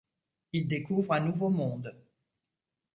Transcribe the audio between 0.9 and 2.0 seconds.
un nouveau monde.